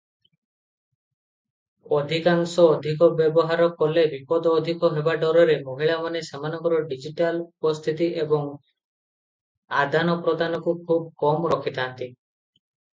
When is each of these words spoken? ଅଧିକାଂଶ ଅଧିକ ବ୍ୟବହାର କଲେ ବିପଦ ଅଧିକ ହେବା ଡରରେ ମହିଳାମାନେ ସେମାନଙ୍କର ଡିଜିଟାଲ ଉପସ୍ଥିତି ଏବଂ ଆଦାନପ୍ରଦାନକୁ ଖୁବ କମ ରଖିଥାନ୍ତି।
ଅଧିକାଂଶ 1.97 2.63
ଅଧିକ 2.77 3.09
ବ୍ୟବହାର 3.19 3.67
କଲେ 3.81 4.05
ବିପଦ 4.13 4.53
ଅଧିକ 4.63 4.91
ହେବା 4.95 5.15
ଡରରେ 5.25 5.59
ମହିଳାମାନେ 5.69 6.23
ସେମାନଙ୍କର 6.31 6.81
ଡିଜିଟାଲ 6.95 7.45
ଉପସ୍ଥିତି 7.45 8.09
ଏବଂ 8.25 8.49
ଆଦାନପ୍ରଦାନକୁ 9.85 10.75
ଖୁବ 10.89 10.99
କମ 11.27 11.55
ରଖିଥାନ୍ତି। 11.55 12.13